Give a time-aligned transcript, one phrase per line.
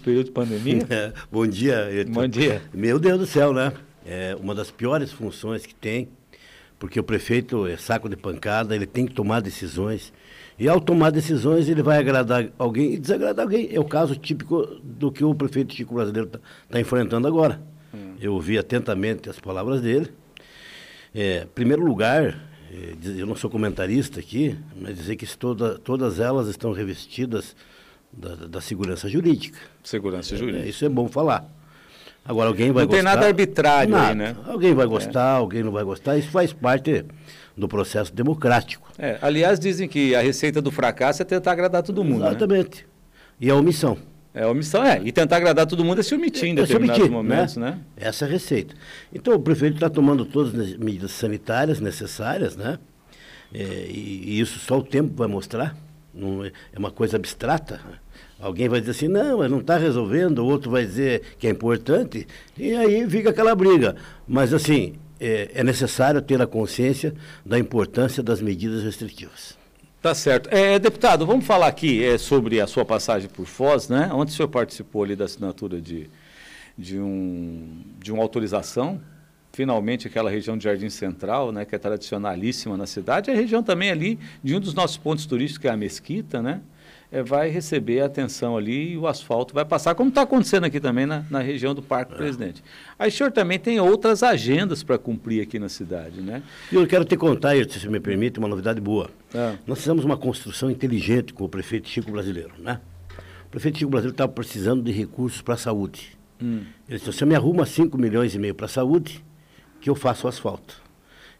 [0.00, 0.86] período de pandemia?
[0.90, 1.86] É, bom dia.
[2.08, 2.62] Bom dia.
[2.72, 3.72] Meu Deus do céu, né?
[4.04, 6.08] É uma das piores funções que tem,
[6.78, 10.12] porque o prefeito é saco de pancada, ele tem que tomar decisões.
[10.58, 13.68] E ao tomar decisões, ele vai agradar alguém e desagradar alguém.
[13.72, 16.38] É o caso típico do que o prefeito Chico Brasileiro está
[16.68, 17.60] tá enfrentando agora.
[17.94, 18.14] Hum.
[18.20, 20.10] Eu ouvi atentamente as palavras dele.
[21.14, 22.38] É, primeiro lugar,
[22.70, 27.56] é, eu não sou comentarista aqui, mas dizer que toda, todas elas estão revestidas
[28.12, 29.58] da, da segurança jurídica.
[29.82, 30.64] Segurança jurídica.
[30.64, 31.48] É, isso é bom falar.
[32.24, 33.02] Agora, alguém vai não gostar.
[33.02, 34.08] Não tem nada arbitrário nada.
[34.08, 34.36] aí, né?
[34.46, 35.38] Alguém vai gostar, é.
[35.38, 36.18] alguém não vai gostar.
[36.18, 37.04] Isso faz parte
[37.56, 38.90] do processo democrático.
[38.98, 42.20] É, aliás, dizem que a receita do fracasso é tentar agradar todo mundo.
[42.20, 42.28] Né?
[42.28, 42.82] Exatamente.
[42.82, 42.88] Né?
[43.40, 43.96] E a omissão.
[44.32, 45.00] É, a omissão é.
[45.02, 47.70] E tentar agradar todo mundo é se omitir em é, determinados omitir, momentos, né?
[47.70, 47.78] né?
[47.96, 48.74] Essa é a receita.
[49.12, 52.78] Então, o prefeito está tomando todas as medidas sanitárias necessárias, né?
[53.52, 55.76] É, e, e, isso só o tempo vai mostrar.
[56.20, 57.80] Não é, é uma coisa abstrata.
[58.38, 61.50] Alguém vai dizer assim, não, mas não está resolvendo, o outro vai dizer que é
[61.50, 63.96] importante, e aí fica aquela briga.
[64.26, 69.58] Mas, assim, é, é necessário ter a consciência da importância das medidas restritivas.
[70.00, 70.48] Tá certo.
[70.50, 74.10] É, deputado, vamos falar aqui é, sobre a sua passagem por Foz, né?
[74.12, 76.08] Onde o senhor participou ali da assinatura de,
[76.76, 78.98] de, um, de uma autorização
[79.52, 83.62] finalmente aquela região de Jardim Central, né, que é tradicionalíssima na cidade, é a região
[83.62, 86.60] também ali de um dos nossos pontos turísticos, que é a Mesquita, né,
[87.12, 91.06] é, vai receber atenção ali e o asfalto vai passar, como está acontecendo aqui também
[91.06, 92.16] na, na região do Parque é.
[92.16, 92.62] Presidente.
[92.98, 96.42] Aí o senhor também tem outras agendas para cumprir aqui na cidade, né?
[96.70, 99.10] E eu quero te contar, se me permite, uma novidade boa.
[99.34, 99.54] É.
[99.66, 102.80] Nós fizemos uma construção inteligente com o prefeito Chico Brasileiro, né?
[103.46, 106.16] O prefeito Chico Brasileiro estava precisando de recursos para a saúde.
[106.40, 106.62] Hum.
[106.88, 109.24] Ele disse, você me arruma 5 milhões e meio para a saúde,
[109.80, 110.80] que eu faço asfalto.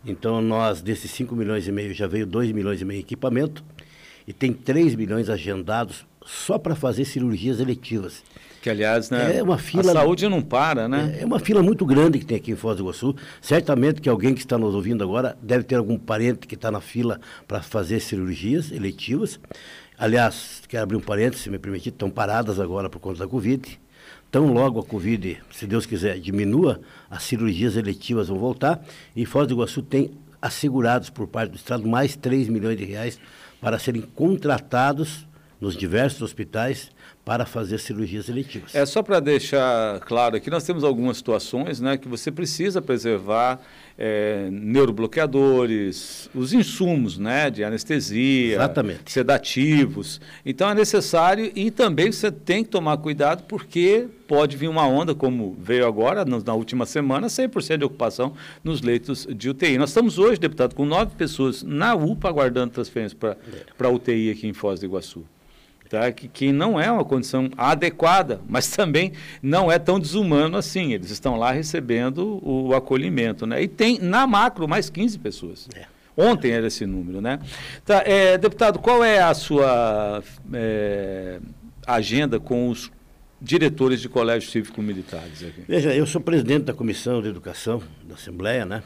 [0.04, 3.62] Então, nós, desses 5 milhões e meio, já veio 2 milhões e meio em equipamento
[4.26, 8.22] e tem 3 milhões agendados só para fazer cirurgias eletivas.
[8.62, 11.16] Que, aliás, né, é uma fila, a saúde não para, né?
[11.18, 13.16] É, é uma fila muito grande que tem aqui em Foz do Iguaçu.
[13.40, 16.80] Certamente que alguém que está nos ouvindo agora deve ter algum parente que está na
[16.80, 19.40] fila para fazer cirurgias eletivas.
[19.98, 23.80] Aliás, quero abrir um parênteses, se me permitir, estão paradas agora por conta da Covid.
[24.30, 26.80] Tão logo a Covid, se Deus quiser, diminua,
[27.10, 28.80] as cirurgias eletivas vão voltar
[29.16, 33.18] e Foz do Iguaçu tem assegurados por parte do Estado mais 3 milhões de reais
[33.60, 35.26] para serem contratados
[35.60, 36.92] nos diversos hospitais
[37.24, 38.74] para fazer cirurgias eletivas.
[38.74, 43.60] É só para deixar claro aqui, nós temos algumas situações né, que você precisa preservar
[43.98, 49.12] é, neurobloqueadores, os insumos né, de anestesia, Exatamente.
[49.12, 50.20] sedativos.
[50.44, 55.14] Então é necessário e também você tem que tomar cuidado porque pode vir uma onda,
[55.14, 58.32] como veio agora, na última semana, 100% de ocupação
[58.64, 59.76] nos leitos de UTI.
[59.76, 64.46] Nós estamos hoje, deputado, com nove pessoas na UPA aguardando transferência para a UTI aqui
[64.46, 65.24] em Foz do Iguaçu
[65.90, 66.10] tá?
[66.12, 69.12] que, que não é uma condição adequada, mas também
[69.42, 70.92] não é tão desumano assim.
[70.94, 73.46] Eles estão lá recebendo o, acolhimento.
[73.46, 73.64] Né?
[73.64, 75.68] E tem, na macro, mais 15 pessoas.
[75.74, 75.84] É.
[76.16, 77.38] Ontem era esse número, né?
[77.84, 81.40] Tá, é, deputado, qual é a sua é,
[81.86, 82.90] agenda com os
[83.40, 85.64] diretores de colégios cívico-militares aqui?
[85.66, 88.82] Veja, eu sou presidente da Comissão de Educação da Assembleia, né?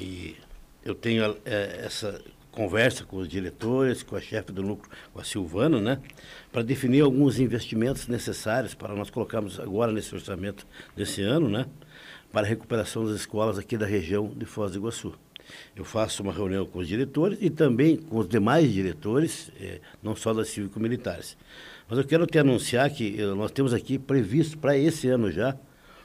[0.00, 0.34] E
[0.84, 2.20] eu tenho é, essa
[2.52, 6.00] conversa com os diretores, com a chefe do núcleo, com a Silvana, né,
[6.52, 11.66] para definir alguns investimentos necessários para nós colocarmos agora nesse orçamento desse ano, né,
[12.30, 15.14] para a recuperação das escolas aqui da região de Foz do Iguaçu.
[15.74, 20.14] Eu faço uma reunião com os diretores e também com os demais diretores, eh, não
[20.14, 21.36] só das cívico-militares.
[21.88, 25.56] Mas eu quero te anunciar que eh, nós temos aqui previsto para esse ano já,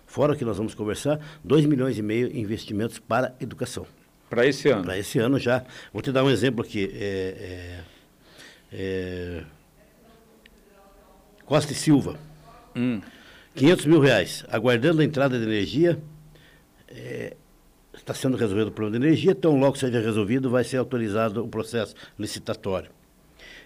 [0.06, 3.86] fora que nós vamos conversar, 2 milhões e meio em investimentos para educação.
[4.30, 4.84] Para esse ano?
[4.84, 5.64] Para esse ano já.
[5.94, 6.92] Vou te dar um exemplo aqui.
[6.94, 7.84] É,
[8.72, 9.44] é, é...
[11.46, 12.20] Costa e Silva.
[12.76, 13.02] Hum.
[13.56, 14.44] 500 mil reais.
[14.50, 15.98] Aguardando a entrada de energia.
[16.90, 17.36] É,
[17.94, 19.34] está sendo resolvido o problema de energia.
[19.34, 22.92] Tão logo seja resolvido, vai ser autorizado o processo licitatório.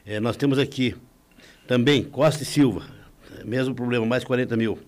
[0.06, 0.96] É, nós temos aqui
[1.68, 2.84] também Costa e Silva.
[3.46, 4.80] Mesmo problema, mais 40 mil.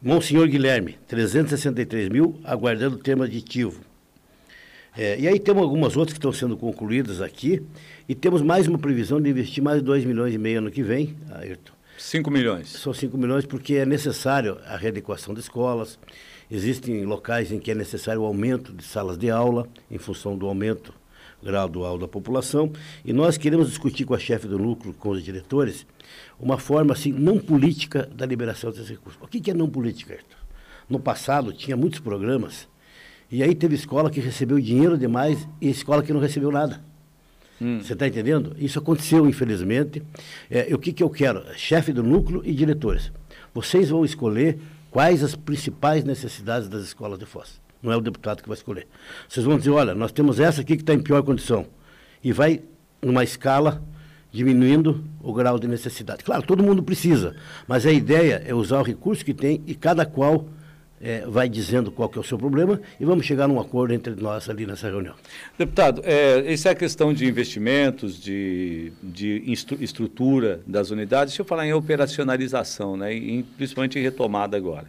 [0.00, 3.80] Monsenhor Guilherme, 363 mil, aguardando o tema aditivo.
[4.96, 7.62] É, e aí temos algumas outras que estão sendo concluídas aqui
[8.08, 10.82] e temos mais uma previsão de investir mais de 2 milhões e meio ano que
[10.82, 11.72] vem, Ayrton.
[11.98, 12.68] 5 milhões.
[12.68, 15.98] São 5 milhões porque é necessário a readequação de escolas.
[16.50, 20.46] Existem locais em que é necessário o aumento de salas de aula, em função do
[20.46, 20.94] aumento
[21.42, 22.72] gradual da população.
[23.04, 25.86] E nós queremos discutir com a chefe do núcleo, com os diretores,
[26.40, 29.20] uma forma assim, não política da liberação desses recursos.
[29.22, 30.36] O que é não política, Ayrton?
[30.88, 32.66] No passado, tinha muitos programas
[33.30, 36.80] e aí teve escola que recebeu dinheiro demais e escola que não recebeu nada.
[37.60, 37.80] Hum.
[37.80, 38.54] Você está entendendo?
[38.58, 40.02] Isso aconteceu, infelizmente.
[40.50, 41.42] É, o que, que eu quero?
[41.56, 43.10] Chefe do núcleo e diretores.
[43.54, 44.58] Vocês vão escolher
[44.90, 47.60] quais as principais necessidades das escolas de Foz.
[47.82, 48.86] Não é o deputado que vai escolher.
[49.28, 51.66] Vocês vão dizer, olha, nós temos essa aqui que está em pior condição.
[52.22, 52.62] E vai
[53.02, 53.82] numa escala
[54.30, 56.22] diminuindo o grau de necessidade.
[56.22, 57.34] Claro, todo mundo precisa,
[57.66, 60.46] mas a ideia é usar o recurso que tem e cada qual
[61.00, 64.14] é, vai dizendo qual que é o seu problema e vamos chegar num acordo entre
[64.14, 65.14] nós ali nessa reunião.
[65.58, 69.42] Deputado, é, essa é a questão de investimentos, de, de
[69.80, 71.32] estrutura das unidades.
[71.32, 74.86] Deixa eu falar em operacionalização, né, e, principalmente em retomada agora.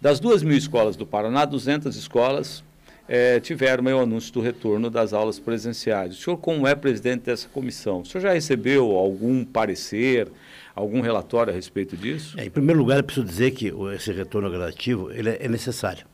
[0.00, 2.62] Das duas mil escolas do Paraná, 200 escolas
[3.08, 6.12] é, tiveram o anúncio do retorno das aulas presenciais.
[6.12, 10.28] O senhor, como é presidente dessa comissão, o senhor já recebeu algum parecer,
[10.74, 12.38] algum relatório a respeito disso?
[12.38, 16.06] É, em primeiro lugar, eu preciso dizer que esse retorno gradativo ele é, é necessário.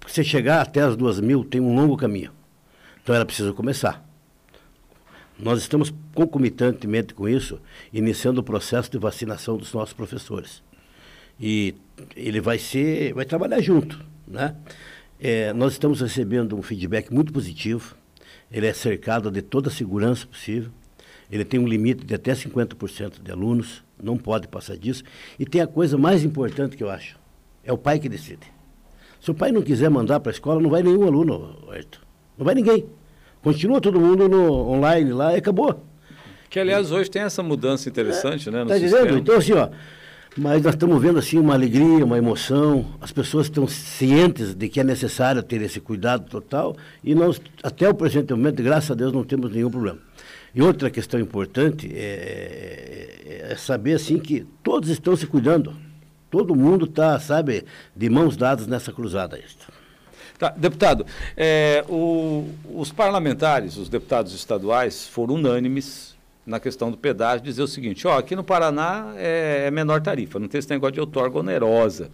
[0.00, 2.32] Porque você chegar até as duas mil tem um longo caminho.
[3.02, 4.04] Então era preciso começar.
[5.38, 7.60] Nós estamos concomitantemente com isso,
[7.92, 10.62] iniciando o processo de vacinação dos nossos professores.
[11.40, 11.76] E
[12.16, 14.56] ele vai ser, vai trabalhar junto, né?
[15.20, 17.96] É, nós estamos recebendo um feedback muito positivo.
[18.50, 20.70] Ele é cercado de toda a segurança possível.
[21.30, 25.02] Ele tem um limite de até 50% de alunos, não pode passar disso.
[25.38, 27.18] E tem a coisa mais importante que eu acho:
[27.64, 28.46] é o pai que decide.
[29.20, 32.00] Se o pai não quiser mandar para a escola, não vai nenhum aluno, Arthur.
[32.36, 32.86] Não vai ninguém.
[33.42, 35.84] Continua todo mundo no online lá e acabou.
[36.48, 38.62] Que, aliás, hoje tem essa mudança interessante, é, né?
[38.62, 39.18] Está dizendo?
[39.18, 39.68] Então, assim, ó,
[40.36, 42.86] mas nós estamos vendo assim uma alegria, uma emoção.
[43.00, 47.88] As pessoas estão cientes de que é necessário ter esse cuidado total e nós, até
[47.88, 49.98] o presente momento, graças a Deus, não temos nenhum problema.
[50.54, 55.74] E outra questão importante é, é, é saber assim que todos estão se cuidando.
[56.30, 57.64] Todo mundo está, sabe,
[57.96, 59.40] de mãos dadas nessa cruzada.
[60.38, 61.04] Tá, deputado,
[61.36, 66.17] é, o, os parlamentares, os deputados estaduais, foram unânimes
[66.48, 70.38] na questão do pedágio, dizer o seguinte, ó, aqui no Paraná é, é menor tarifa,
[70.38, 72.10] não tem esse negócio de outorga onerosa.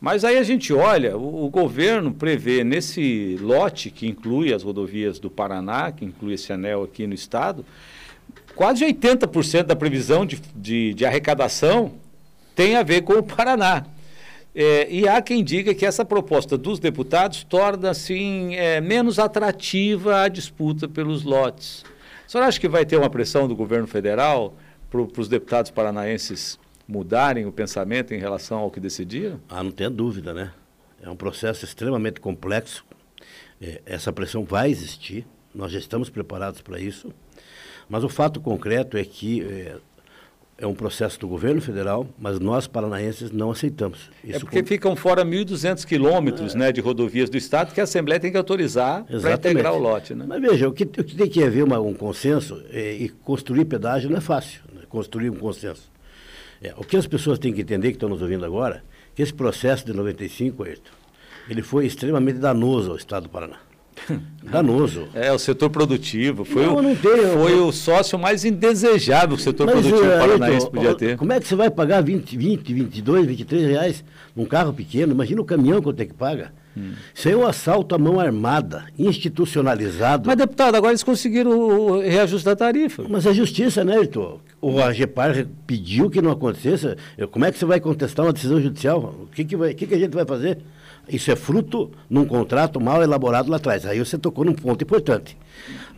[0.00, 5.18] Mas aí a gente olha, o, o, governo prevê nesse lote que inclui as rodovias
[5.18, 7.64] do Paraná, que inclui esse anel aqui no estado,
[8.54, 11.92] quase 80% da previsão de, de, de, arrecadação
[12.54, 13.84] tem a ver com o Paraná.
[14.54, 20.22] É, e há quem diga que essa proposta dos deputados torna assim, é, menos atrativa
[20.22, 21.84] a disputa pelos lotes.
[22.26, 24.56] O senhor acha que vai ter uma pressão do governo federal
[24.90, 29.40] para os deputados paranaenses mudarem o pensamento em relação ao que decidiram?
[29.48, 30.52] Ah, não tenha dúvida, né?
[31.02, 32.84] É um processo extremamente complexo.
[33.60, 37.12] É, essa pressão vai existir, nós já estamos preparados para isso.
[37.88, 39.76] Mas o fato concreto é que é,
[40.56, 44.10] é um processo do governo federal, mas nós paranaenses não aceitamos.
[44.22, 46.58] É Isso é porque ficam fora 1.200 quilômetros é.
[46.58, 50.14] né, de rodovias do Estado que a Assembleia tem que autorizar para integrar o lote.
[50.14, 50.24] Né?
[50.26, 53.64] Mas veja, o que, o que tem que haver uma, um consenso é, e construir
[53.64, 54.82] pedágio não é fácil, né?
[54.88, 55.90] construir um consenso.
[56.62, 58.84] É, o que as pessoas têm que entender, que estão nos ouvindo agora,
[59.14, 60.90] que esse processo de 95, Ayrton,
[61.48, 63.58] ele foi extremamente danoso ao Estado do Paraná.
[64.42, 65.08] Danoso.
[65.14, 66.44] É, o setor produtivo.
[66.44, 70.04] Foi, não, o, não tem, foi o sócio mais indesejável que o setor mas, produtivo
[70.04, 71.16] é, paranaense podia ter.
[71.16, 74.04] Como é que você vai pagar 20, 20, 22, 23 reais
[74.36, 75.12] num carro pequeno?
[75.12, 76.52] Imagina o caminhão quanto é que paga.
[76.76, 76.92] Hum.
[77.14, 80.26] Isso é um assalto à mão armada, institucionalizado.
[80.26, 83.04] Mas, deputado, agora eles conseguiram o reajuste da tarifa.
[83.08, 84.40] Mas é justiça, né, Heitor?
[84.60, 86.96] O AGEPAR pediu que não acontecesse.
[87.30, 89.14] Como é que você vai contestar uma decisão judicial?
[89.22, 90.58] O que, que, vai, que, que a gente vai fazer?
[91.08, 93.84] Isso é fruto num contrato mal elaborado lá atrás.
[93.86, 95.36] Aí você tocou num ponto importante.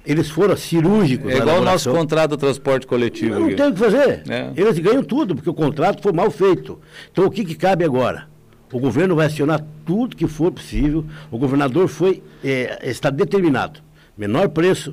[0.05, 1.33] Eles foram cirúrgicos.
[1.33, 3.35] É igual o nosso contrato do transporte coletivo.
[3.35, 4.23] Não, não tem o que fazer.
[4.29, 4.53] É.
[4.57, 6.79] Eles ganham tudo, porque o contrato foi mal feito.
[7.11, 8.29] Então o que, que cabe agora?
[8.73, 11.05] O governo vai acionar tudo que for possível.
[11.31, 13.81] O governador foi, é, está determinado.
[14.17, 14.93] Menor preço,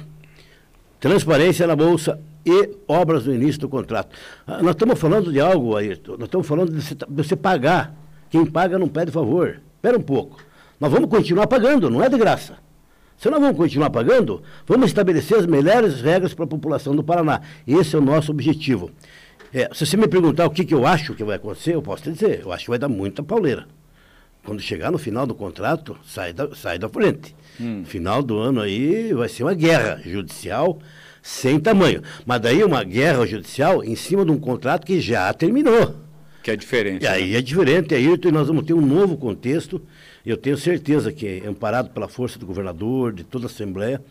[0.99, 4.15] transparência na Bolsa e obras no início do contrato.
[4.45, 7.95] Ah, nós estamos falando de algo aí, nós estamos falando de de você pagar.
[8.29, 9.61] Quem paga não pede favor.
[9.83, 10.37] Espera um pouco.
[10.79, 12.53] Nós vamos continuar pagando, não é de graça.
[13.17, 17.41] Se nós vamos continuar pagando, vamos estabelecer as melhores regras para a população do Paraná.
[17.67, 18.91] Esse é o nosso objetivo.
[19.53, 22.03] É, se você me perguntar o que, que eu acho que vai acontecer, eu posso
[22.03, 23.67] te dizer, eu acho que vai dar muita pauleira.
[24.45, 27.35] Quando chegar no final do contrato, sai da, sai da frente.
[27.59, 27.83] Hum.
[27.83, 30.79] Final do ano aí vai ser uma guerra judicial
[31.21, 32.01] sem tamanho.
[32.25, 36.02] Mas daí uma guerra judicial em cima de um contrato que já terminou.
[36.43, 37.03] Que é diferente.
[37.03, 37.37] E aí né?
[37.37, 39.81] é diferente, aí nós vamos ter um novo contexto.
[40.25, 44.01] Eu tenho certeza que, amparado pela força do governador, de toda a Assembleia,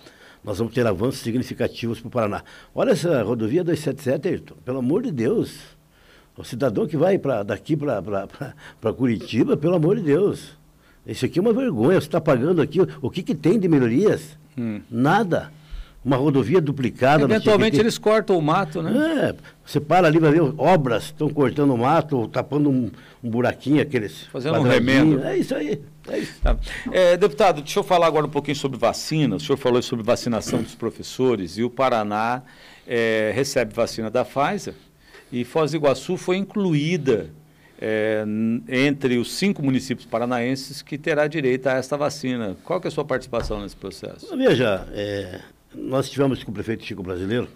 [0.43, 2.43] nós vamos ter avanços significativos para o Paraná.
[2.75, 5.59] Olha essa rodovia 277, Ayrton, pelo amor de Deus.
[6.35, 10.57] O cidadão que vai pra, daqui para Curitiba, pelo amor de Deus.
[11.07, 12.01] Isso aqui é uma vergonha.
[12.01, 12.79] Você está pagando aqui.
[13.03, 14.39] O que, que tem de melhorias?
[14.57, 14.81] Hum.
[14.91, 15.53] Nada.
[16.05, 17.25] Uma rodovia duplicada.
[17.25, 19.29] Eventualmente eles cortam o mato, né?
[19.29, 22.91] É, você para ali, vai ver obras, estão cortando o mato, tapando um,
[23.23, 24.25] um buraquinho, aqueles.
[24.25, 25.23] Fazendo um remendo.
[25.25, 25.81] É isso aí.
[26.09, 26.41] É isso.
[26.41, 26.57] Tá.
[26.91, 29.37] É, deputado, deixa eu falar agora um pouquinho sobre vacina.
[29.37, 32.43] O senhor falou sobre vacinação dos professores e o Paraná
[32.87, 34.75] é, recebe vacina da Pfizer
[35.33, 37.31] e Foz do Iguaçu foi incluída
[37.81, 38.25] é,
[38.69, 42.57] entre os cinco municípios paranaenses que terá direito a esta vacina.
[42.65, 44.37] Qual que é a sua participação nesse processo?
[44.37, 45.41] Veja, é,
[45.75, 47.49] nós estivemos com o prefeito Chico Brasileiro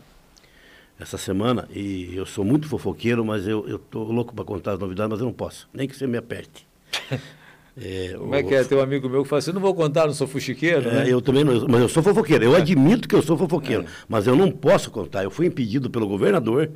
[0.99, 5.11] essa semana e eu sou muito fofoqueiro, mas eu estou louco para contar as novidades,
[5.11, 6.66] mas eu não posso, nem que você me aperte.
[7.78, 8.64] É, Como é que é?
[8.64, 11.12] Tem um amigo meu que fala assim, não vou contar, não sou fuxiqueiro, é, né?
[11.12, 12.42] Eu também não, mas eu sou fofoqueiro.
[12.42, 12.58] Eu é.
[12.58, 13.87] admito que eu sou fofoqueiro, é.
[14.08, 15.25] mas eu não posso contar.
[15.25, 16.70] Eu fui impedido pelo governador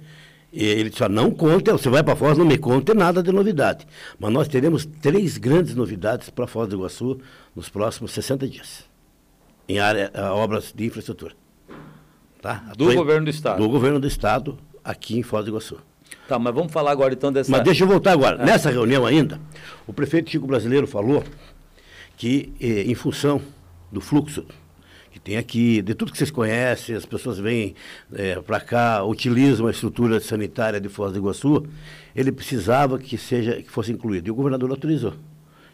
[0.52, 3.86] e ele disse, não conte, você vai para Foz, não me conte nada de novidade.
[4.18, 7.18] Mas nós teremos três grandes novidades para Foz do Iguaçu
[7.54, 8.84] nos próximos 60 dias,
[9.70, 11.34] em área, obras de infraestrutura.
[12.42, 12.64] Tá?
[12.76, 13.58] Do governo do Estado?
[13.58, 15.78] Do governo do Estado, aqui em Foz do Iguaçu.
[16.26, 17.50] Tá, mas vamos falar agora então dessa...
[17.50, 18.42] Mas deixa eu voltar agora.
[18.42, 18.44] É.
[18.44, 19.40] Nessa reunião ainda,
[19.86, 21.22] o prefeito Chico Brasileiro falou
[22.16, 23.40] que, eh, em função
[23.92, 24.44] do fluxo
[25.12, 27.74] que tem aqui, de tudo que vocês conhecem, as pessoas vêm
[28.12, 31.64] eh, para cá, utilizam a estrutura sanitária de Foz do Iguaçu,
[32.14, 34.28] ele precisava que seja que fosse incluído.
[34.28, 35.14] E o governador autorizou.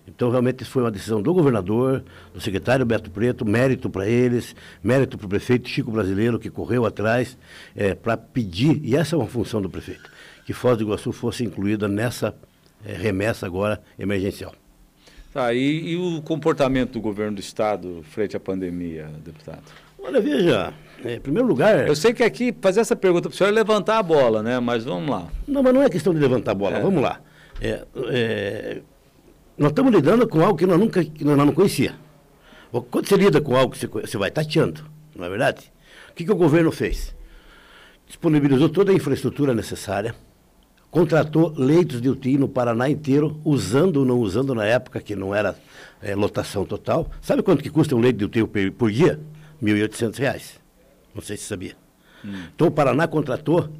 [0.06, 4.54] Então, realmente, isso foi uma decisão do governador, do secretário Beto Preto, mérito para eles,
[4.82, 7.36] mérito para o prefeito Chico Brasileiro, que correu atrás
[7.74, 10.08] é, para pedir, e essa é uma função do prefeito,
[10.44, 12.34] que Foz do Iguaçu fosse incluída nessa
[12.84, 14.54] é, remessa agora emergencial.
[15.32, 19.64] Tá, e, e, o comportamento do governo do Estado frente à pandemia, deputado?
[19.98, 20.72] Olha, veja,
[21.04, 21.86] é, em primeiro lugar...
[21.86, 24.60] Eu sei que aqui, fazer essa pergunta para o senhor é levantar a bola, né?
[24.60, 25.26] Mas vamos lá.
[25.46, 26.80] Não, mas não é questão de levantar a bola, é.
[26.80, 27.20] vamos lá.
[27.60, 28.82] É, é,
[29.58, 31.94] nós estamos lidando com algo que nós nunca que nós não conhecia.
[32.90, 34.84] Quando você lida com algo que você, você vai tateando,
[35.14, 35.72] não é verdade?
[36.10, 37.14] O que, que o governo fez?
[38.06, 40.14] Disponibilizou toda a infraestrutura necessária,
[40.90, 45.34] contratou leitos de UTI no Paraná inteiro, usando ou não usando na época que não
[45.34, 45.56] era
[46.02, 47.10] é, lotação total.
[47.20, 49.18] Sabe quanto que custa um leito de UTI por, dia?
[49.62, 50.58] R$ 1.800.
[51.14, 51.74] Não sei se sabia.
[52.24, 52.44] Hum.
[52.54, 53.70] Então o Paraná contratou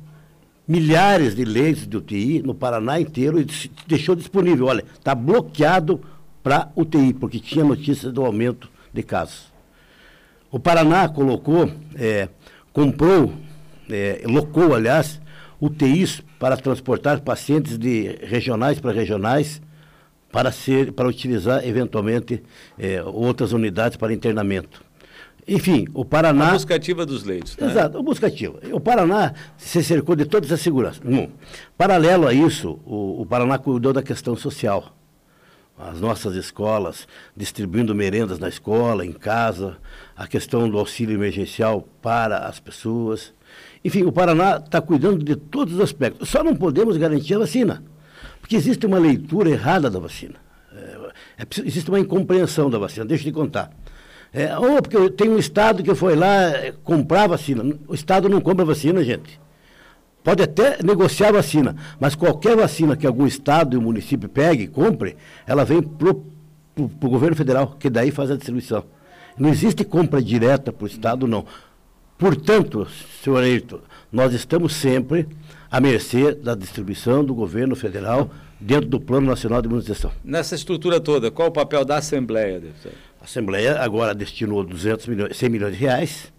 [0.67, 3.47] milhares de leitos de UTI no Paraná inteiro e
[3.87, 4.67] deixou disponível.
[4.67, 6.01] Olha, está bloqueado
[6.43, 9.53] para UTI, porque tinha notícia do aumento de casos.
[10.51, 12.29] O Paraná colocou, é,
[12.73, 13.33] comprou,
[13.91, 15.21] é, locou, aliás,
[15.61, 19.61] UTIs para transportar pacientes de regionais para regionais,
[20.31, 22.43] para, ser, para utilizar eventualmente
[22.79, 24.86] é, outras unidades para internamento.
[25.49, 26.49] Enfim, o Paraná.
[26.49, 27.57] A buscativa dos leitos.
[27.57, 27.71] Né?
[27.71, 28.59] Exato, a buscativa.
[28.73, 31.01] O Paraná se cercou de todas as seguranças.
[31.05, 31.29] Um,
[31.79, 34.93] paralelo a isso, o, o Paraná cuidou da questão social.
[35.79, 39.77] As nossas escolas, distribuindo merendas na escola, em casa,
[40.17, 43.33] a questão do auxílio emergencial para as pessoas.
[43.85, 46.29] Enfim, o Paraná está cuidando de todos os aspectos.
[46.29, 47.85] Só não podemos garantir a vacina,
[48.41, 50.35] porque existe uma leitura errada da vacina.
[50.75, 53.05] É, é, existe uma incompreensão da vacina.
[53.05, 53.71] Deixa eu te contar.
[54.37, 57.65] É, ou porque tem um Estado que foi lá é, comprar vacina.
[57.89, 59.41] O Estado não compra vacina, gente.
[60.23, 65.17] Pode até negociar vacina, mas qualquer vacina que algum Estado e município pegue e compre,
[65.47, 68.85] ela vem para o governo federal, que daí faz a distribuição.
[69.39, 71.47] Não existe compra direta para o Estado, não.
[72.19, 72.87] Portanto,
[73.25, 73.79] senhor Ayrton,
[74.13, 75.27] nós estamos sempre
[75.71, 80.11] à mercê da distribuição do governo federal dentro do Plano Nacional de Imunização.
[80.23, 83.07] Nessa estrutura toda, qual o papel da Assembleia, deputado?
[83.27, 86.33] A Assembleia agora destinou 200 milhões, 100 milhões de reais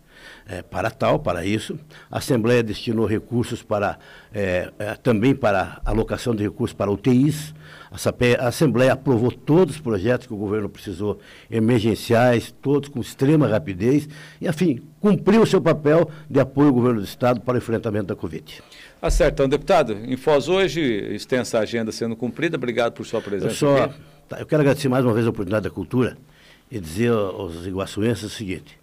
[0.47, 1.77] é, para tal, para isso.
[2.09, 3.99] A Assembleia destinou recursos para,
[4.33, 7.53] é, é, também para alocação de recursos para UTIs.
[7.91, 11.19] A, a Assembleia aprovou todos os projetos que o governo precisou,
[11.51, 14.07] emergenciais, todos com extrema rapidez,
[14.39, 18.07] e, enfim, cumpriu o seu papel de apoio ao governo do Estado para o enfrentamento
[18.07, 18.63] da Covid.
[19.01, 20.81] Tá certo, então, deputado, em Foz hoje,
[21.13, 23.51] extensa agenda sendo cumprida, obrigado por sua presença.
[23.51, 23.93] Eu, só,
[24.29, 26.17] tá, eu quero agradecer mais uma vez a oportunidade da cultura
[26.71, 28.77] e dizer aos iguaçuenses o seguinte: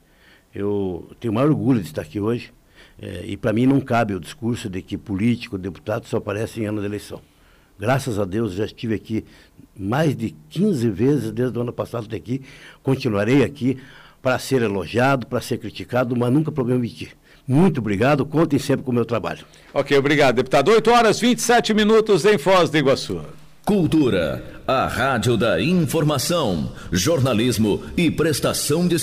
[0.55, 2.53] eu tenho o maior orgulho de estar aqui hoje,
[3.01, 6.67] é, e para mim não cabe o discurso de que político, deputado só aparece em
[6.67, 7.21] ano de eleição.
[7.79, 9.25] Graças a Deus já estive aqui
[9.77, 12.43] mais de 15 vezes desde o ano passado até aqui,
[12.83, 13.79] continuarei aqui
[14.23, 17.17] para ser elogiado, para ser criticado, mas nunca problema mentir.
[17.47, 19.45] Muito obrigado, contem sempre com o meu trabalho.
[19.75, 20.71] Ok, obrigado, deputado.
[20.71, 23.21] 8 horas 27 minutos em Foz do Iguaçu.
[23.65, 29.03] Cultura, a rádio da informação, jornalismo e prestação de serviço.